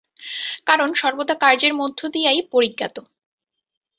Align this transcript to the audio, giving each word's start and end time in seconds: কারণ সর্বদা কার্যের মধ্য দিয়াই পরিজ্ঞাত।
কারণ 0.65 0.89
সর্বদা 0.93 1.35
কার্যের 1.35 1.73
মধ্য 1.73 1.99
দিয়াই 2.13 2.39
পরিজ্ঞাত। 2.51 2.95